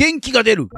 [0.00, 0.68] 元気が出る。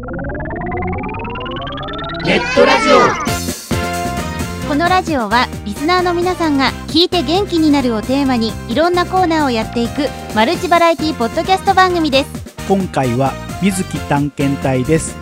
[2.25, 4.69] ネットラジオ。
[4.69, 12.67] このラジオはリスナーの皆さんが聞いて元気になるをテーマにいろんなコーナーをやっていくマルチバラエティポッドキャスト番組です。
[12.67, 13.33] 今回は
[13.63, 15.17] 水木探検隊です。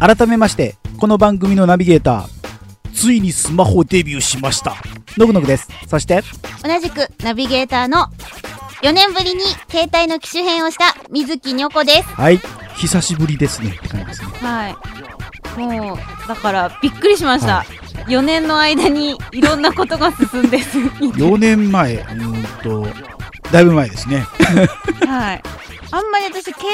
[0.00, 2.40] 改めましてこの番組のナビゲーター
[2.92, 4.74] ついにスマホデビューしました。
[5.16, 5.68] のぐのぐです。
[5.88, 6.22] そして
[6.62, 8.06] 同じくナビゲーターの
[8.82, 12.02] 4年ぶりに携帯の機種変をした水木にょこです。
[12.02, 12.40] はい。
[12.76, 13.70] 久しぶりですね。
[13.70, 14.28] って感じですね。
[14.40, 14.76] はい。
[15.58, 17.64] もうだからびっくりしました、は
[18.06, 22.86] 4年の間にいろんなことが進んです4 年前うーんと
[23.50, 24.20] だいぶ前ですね。
[25.06, 25.42] はい。
[25.92, 26.68] あんまり私携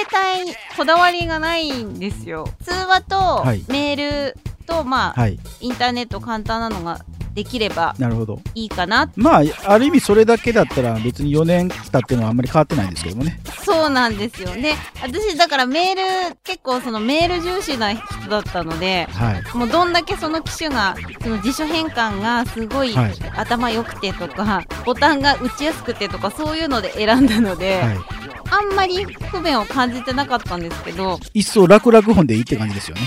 [0.44, 2.48] 帯こだわりがないんですよ。
[2.62, 3.64] 通話とはい。
[3.68, 5.38] メールと、まあ、はい。
[5.60, 7.00] インターネット簡単なのが
[7.36, 8.40] できればなるほど。
[8.54, 9.12] いいかな。
[9.14, 13.38] まあある意味それだけだったら別に4年経ってのはあんまり変わってないんですけどもね。
[13.62, 14.74] そうなんですよね。
[15.02, 19.56] 私だからメール結構そのメール重視な人だったのではい。
[19.56, 23.14] もうどんだけその機種がその辞書変換がすごいはい。
[23.36, 27.98] 頭良くてとか、ボタンが打ちやすくてとかそういうので選んだので、はい。
[28.48, 33.02] あんまり不便を感じてなかったんですけど一層楽々本でいいって感じですよね。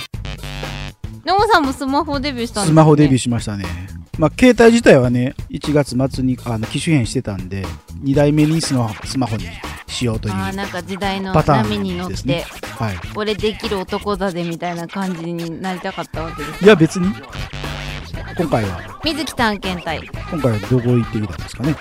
[1.26, 3.66] 野茂さんもスマホデビューしたんですスマホデビューーしましたね
[4.20, 7.66] まあ携帯自体はね1月末にあの機種変してたんで
[8.04, 9.46] 2代目にスマスマホに
[9.88, 12.44] しようというあーなんか時代の波に乗って、
[12.78, 12.98] はい。
[13.16, 17.08] 俺できる男だぜみたいな感じになりたかったわけですいや別に。
[18.38, 19.00] 今回は。
[19.04, 20.08] 水木探検隊。
[20.30, 21.76] 今回はどこ行ってきたんですかね。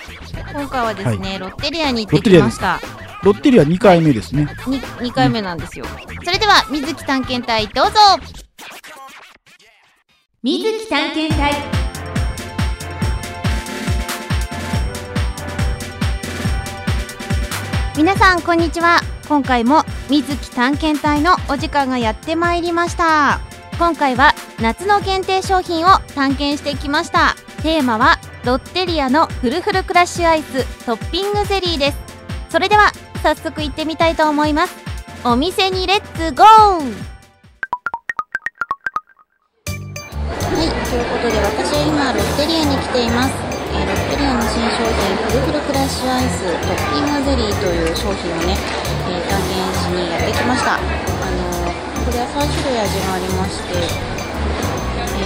[0.51, 2.79] 今回はですね、ロッテリアに行ってきました。
[3.23, 4.43] ロッテリア2回目ですね。
[4.59, 5.85] 2, 2回目なんですよ、
[6.23, 7.91] それでは水木探検隊どうぞ。
[10.41, 11.78] 水木探検隊
[17.99, 19.01] 皆さんこんにちは。
[19.27, 23.41] 今回も水木探検隊のお時間がやってまいりました。
[23.77, 27.35] 今回は夏の限定商品を探検してきました。
[27.61, 31.97] テーマはロッテリアのフルフルクラッシュアイストッピングゼリーです。
[32.49, 34.77] それでは早速行ってみたいと思います。
[35.25, 36.47] お店にレッツゴー！
[36.47, 36.81] は
[40.53, 43.33] い、ということで私は今ロッテリアに来ています、
[43.73, 48.57] えロッテリアの新商品フルフルクラッシュアイストッピングゼリーという商品をね、
[49.07, 50.75] えー探検しにやってきました。
[50.75, 55.21] あのーこれは3種類味がありまして、え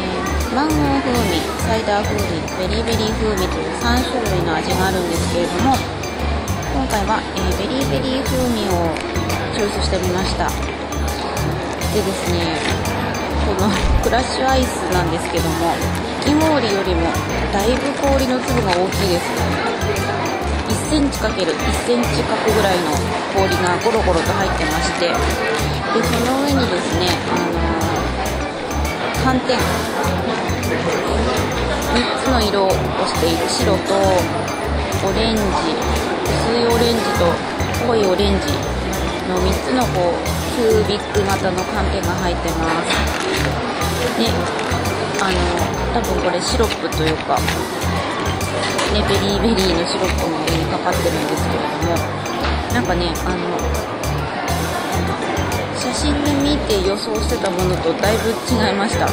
[0.51, 2.29] ーマンゴー風味サイダー風味
[2.61, 5.73] ベリーベリー風味という3種類の味があるんですけれども
[6.77, 8.93] 今回は、えーベリーベリー風味を
[9.55, 10.49] チョイスしてみました。
[11.93, 12.57] でですね
[13.45, 13.69] この
[14.01, 15.73] クラッシュアイスなんですけどか
[16.23, 17.11] き氷よりも
[17.51, 19.27] だいぶ氷の粒が大きいです。
[20.69, 22.95] 1センチ ×1 センチ角ぐらいの
[23.35, 25.07] 氷がゴロゴロと入ってまして。
[25.07, 25.15] で
[26.01, 28.03] その上にですね、あのー
[29.23, 29.59] 寒天。
[31.93, 32.75] 3つの色をし
[33.19, 33.43] ている。
[33.47, 33.93] 白と
[35.07, 35.41] オレンジ。
[36.23, 37.27] 薄いオレンジと
[37.85, 38.47] 濃いオレンジ。
[39.29, 40.15] の3つのこう
[40.55, 44.19] キュービック型の寒天が入ってます。
[44.19, 45.02] ね。
[45.23, 45.39] あの
[45.95, 47.39] 多分これシロップというか
[48.91, 51.95] ねベリーベリーのシロップの上にかかってるんですけれども
[52.75, 53.55] なんかねあの
[55.79, 59.07] 写真で見て予想してたものとだいぶ違いました。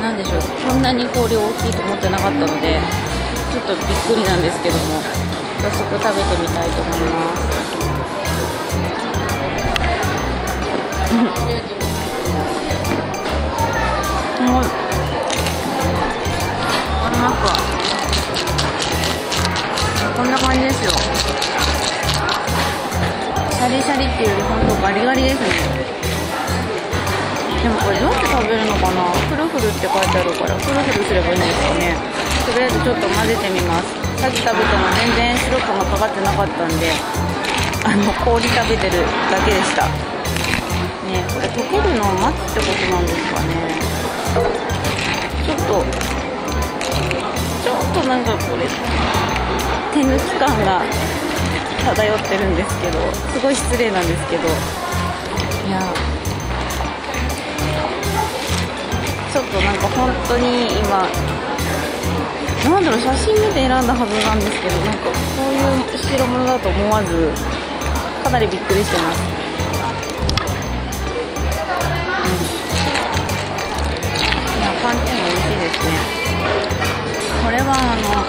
[0.00, 0.40] なんでしょう
[0.70, 2.78] こんなに氷大きいと思ってなかったので
[3.50, 5.02] ちょっとびっくりなんですけども
[5.58, 7.36] 早速食べてみたいと思いま
[11.84, 11.87] す。
[29.68, 31.92] フルフルって書いてあるからフルフルすればいいんですかね。
[32.48, 33.92] とりあえずちょっと混ぜてみます。
[34.16, 36.88] さっき食べたの全然シロップがかかってなかったんで
[37.84, 39.84] あの氷食べてるだけでした。
[39.84, 43.76] ねこれ溶けるのを待つってことなんですかね。
[45.44, 45.84] ちょっと
[47.60, 48.64] ちょっとなんかこれ
[49.92, 50.80] 手抜き感が
[51.84, 52.98] 漂ってるんですけど
[53.36, 54.48] すごい失礼なんですけど。
[55.68, 55.82] いや
[59.48, 61.08] となんか本当に今
[62.68, 65.16] なんだろう写真見て選んだはずなんですけどなんかこ
[65.48, 67.32] ういう白物だと思わず
[68.22, 69.32] かなりびっくりしてます、う
[74.12, 75.96] ん、いや寒天も美味しいですね。
[77.40, 78.28] これはあの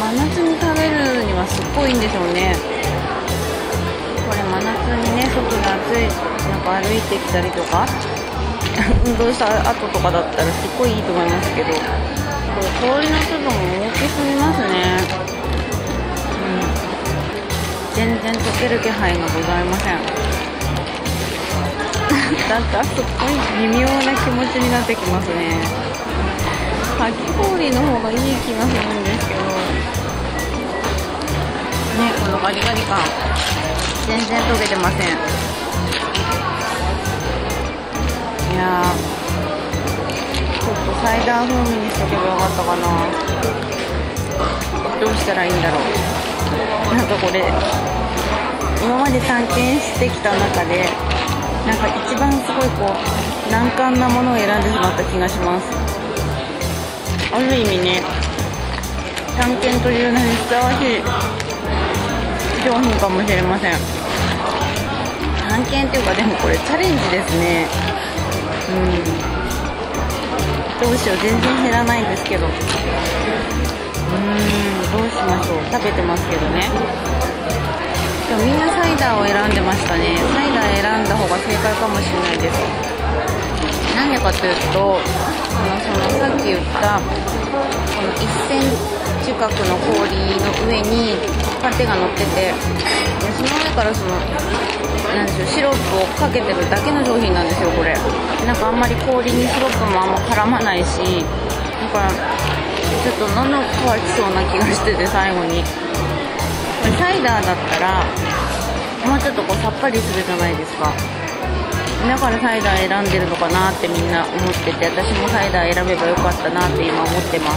[0.00, 2.56] 豆夏に食べるにはすっごいいいんでしょうね。
[4.24, 6.08] これ真夏にね外で暑い
[6.48, 7.84] なんか歩いてきたりとか。
[9.06, 11.78] 運動した後とかだったらすっごいいいと思いますけどこ
[12.60, 13.52] れ氷の粒も大
[13.92, 15.00] きすぎますね。
[16.38, 16.48] うん。
[17.96, 19.98] 全然溶ける気配がございません。
[22.48, 23.30] なんかすっごい
[23.68, 25.58] 微妙な気持ちになってきますね。
[26.96, 29.40] かき氷の方がいい気がするんですけど。
[29.40, 29.46] ね
[32.24, 33.00] このガリガリ感。
[34.06, 35.08] 全然溶けてません。
[38.54, 38.84] いや
[40.62, 42.86] ちょっとサイダー風味にしとけばよかったかな。
[45.00, 46.94] どうしたらいいんだろう。
[46.94, 47.42] なんかこれ
[48.80, 50.86] 今まで探検してきた中で
[51.66, 55.66] なんか一番すごいこう難関なものを選んでしまった気がします。
[57.34, 58.02] ある意味ね
[59.36, 61.02] 探検という名にふさわしい
[62.62, 63.72] 商品かもしれません。
[65.48, 67.66] 探検っていうかでもこれチャレンジですね。
[68.68, 69.04] うん。
[70.80, 72.46] どうしよう全然減らないんですけど。
[72.46, 72.56] うーん
[74.92, 75.58] どうしましょう。
[75.72, 76.70] 食べてますけどね。
[78.28, 80.16] でもみんなサイダーを選んでましたね。
[80.32, 82.58] サイダー選んだ方が正解かもしれないです。
[83.94, 87.04] なんでかというとこのそのさっき言ったこ
[88.02, 88.18] の1
[88.48, 88.60] セン
[89.24, 91.14] チ角の氷の上に
[91.62, 92.52] パテが乗ってて
[93.36, 94.18] その上からその
[95.14, 97.94] なんでしょうシロップをかけてるだけの商品なんですよこれ。
[98.46, 101.24] なんかあんまり氷にシロップもあんま絡まないし
[101.80, 105.62] だからちょっと喉乾きそうな気がしてて最後に。
[105.62, 108.04] これサイダーだったら
[109.08, 110.92] もうちょっとこうさっぱりするじゃないですか。
[112.06, 117.56] だからサイダー選んでるのかなってみんな思ってて私もサイダー選べばよかったなって今思ってま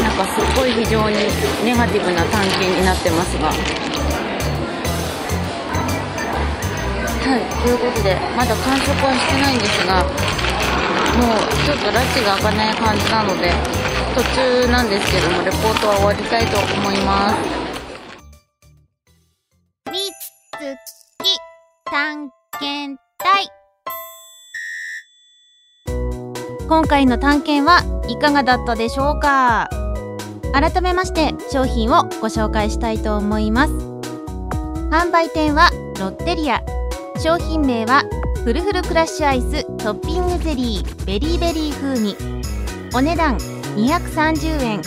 [0.00, 1.16] なんかすっごい非常に
[1.64, 3.52] ネガティブな探検になってますが。
[7.22, 7.40] はい。
[7.62, 13.52] ということでまだ完食はしてないんですがもうちょっと拉致が開かない感じなので
[14.14, 17.36] 途中なんですけどもレポートは終わりたいと思います。
[19.90, 20.76] みつ
[21.22, 21.38] き
[21.84, 23.48] 探検隊
[26.66, 29.68] 今回の探検はいかがだったでしょうか？
[30.54, 33.72] 改めまして商品をご紹介したいと思います。
[34.90, 36.62] 販売店はロッテリア
[37.22, 38.02] 商品名は
[38.42, 42.16] フルフルクラッシュアイストッピングゼリーベリーベリー風味。
[42.92, 43.36] お値段
[43.76, 44.82] 230円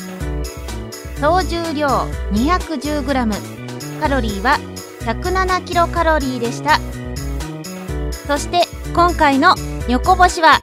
[1.17, 1.87] 総重量
[2.33, 4.57] 210g カロリーは
[5.05, 6.81] 107キロカロリーでした。
[8.27, 9.55] そして今回の
[9.87, 10.59] 横星は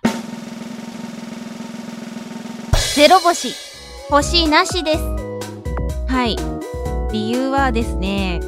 [2.94, 3.54] ゼロ星
[4.10, 5.00] 星なしです。
[6.06, 6.36] はい。
[7.14, 8.42] 理由はですね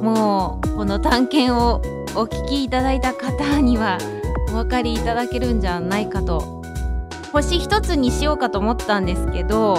[0.00, 1.82] もうこの探検を
[2.14, 3.98] お聞きいただいた方には
[4.50, 6.62] お分かりいただけるんじゃないかと。
[7.32, 9.78] 星一つにしようかと思ったんですけど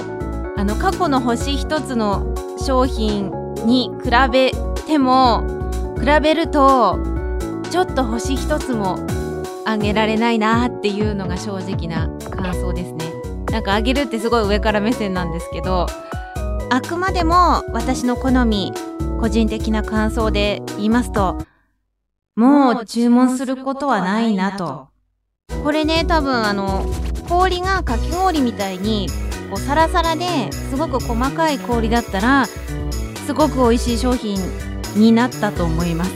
[0.58, 3.32] あの過去の星一つの商品
[3.66, 4.52] に比べ
[4.88, 5.44] ても
[6.00, 6.98] 比べると
[7.70, 8.98] ちょっと星一つも
[9.66, 13.14] あげられないなっていうのが正直な感想ですね。
[13.52, 15.86] なんかあげるってすごい上から目線なんですけど
[16.72, 18.74] あくまでも私の好み
[19.20, 21.38] 個人的な感想で言いますと
[22.36, 24.88] もう注文することはないなと。
[25.64, 26.84] これね多分あの
[27.30, 29.08] 氷がかき氷みたいに
[29.52, 34.40] こうサラサラですごく細かい氷だったらすごく美味しい商品
[34.96, 36.12] になったと思います。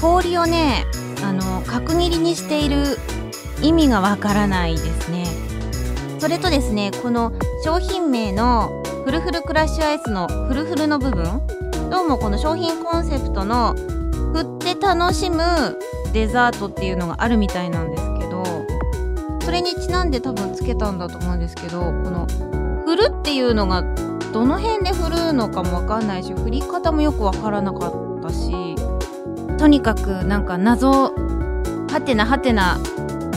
[0.00, 0.86] 氷をね
[1.22, 2.98] あの角切りにしている
[3.62, 5.24] 意味がわからないですね。
[6.18, 7.32] それとですねこの
[7.62, 11.46] 商品名のフルフルクラッシュアイスのフルフルの部分
[11.90, 13.76] どうもこの商品コンセプトの
[14.34, 15.78] 振って楽しむ
[16.12, 18.44] デザートっていうのがあるみたいなんですけど
[19.42, 22.26] それにちなんで多分つけたんだと思うんですけどこの
[22.84, 23.82] 振るっていうのが
[24.32, 28.74] どの辺で振るのかもわかんないし振り方もよくわからなかったし
[29.56, 32.78] とにかくなんか謎はてなはてな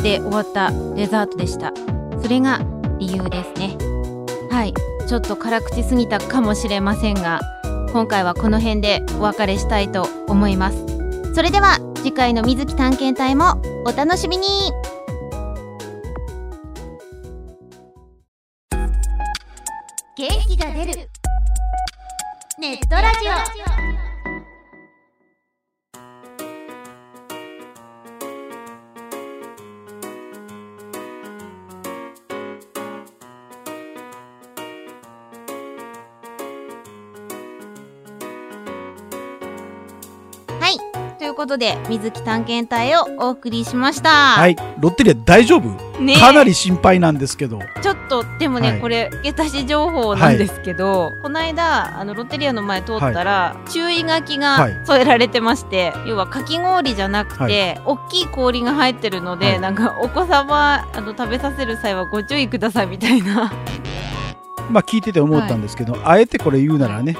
[0.01, 1.73] で終わったデザートでした。
[2.21, 2.59] それが
[2.97, 3.77] 理由ですね。
[4.49, 4.73] はい。
[5.07, 7.39] ちょっと辛口すぎたかもしれませんが
[7.91, 10.77] 今回はこの辺でお別れしたいと思います。
[11.33, 14.71] それでは次回の水木探検隊もお楽しみに。
[20.17, 21.09] 元気が出る。
[22.59, 23.27] ネットラジ
[23.73, 23.76] オ。
[41.17, 44.09] ということで水木探検隊をお送りしました。
[44.09, 44.55] はい。
[44.79, 45.99] ロッテリア大丈夫？
[45.99, 46.15] ね。
[46.15, 47.59] かなり心配なんですけど。
[47.81, 48.81] ちょっとでもね、はい。
[48.81, 54.85] これ付け足し情報なんですけど、この間あのロッテリアの前通ったら、注意書きがはい。
[54.85, 59.59] 添えられてまして、要はかき氷じゃなくて、大きい氷が入ってるので、はい。
[59.59, 63.51] なんかお子様あの食べさせる際はご注意くださいみたいな。
[64.69, 67.17] まあ聞いてて思ったんですけど、あえてこれ言うならね、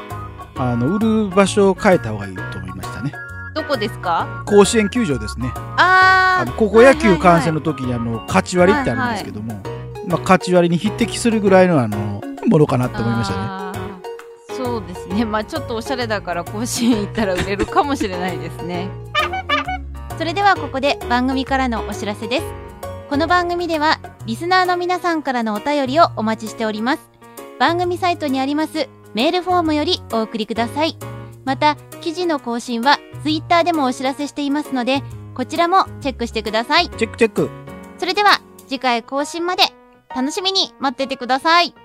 [0.56, 2.57] あの、売る場所を変えた方がいいと。
[3.58, 4.44] どこですか？
[4.46, 5.52] 甲子園球場ですね。
[5.78, 6.42] あー。
[6.44, 9.60] あの高校野球観戦のの時にあの、勝ち割りってあるんですけども、
[10.08, 14.56] まあ勝ち割りに匹敵するぐらいのあの、ものかなって思いましたね。
[14.56, 15.26] そうですね。
[15.26, 18.90] まあちょっとおしゃれだから甲子園行ったら売れるかもしれないですね。
[20.20, 22.46] それではここで番組からのお知らせです。
[23.10, 27.10] この番組ではリスナーの皆さんからのお便りをお待ちしております。
[27.58, 30.96] 番組サイトにありますメールフォームよりお送りください。
[31.44, 35.04] また記事の更新はツイッターでもお知らせしていますので
[35.36, 36.90] こちらもチェックしてください。
[36.92, 37.50] チェックチェック。
[37.98, 39.64] それでは次回更新まで
[40.16, 41.76] 楽しみに待っててください。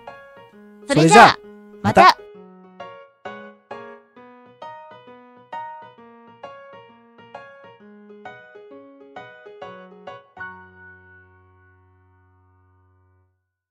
[0.87, 2.17] それじゃあそれじゃあまた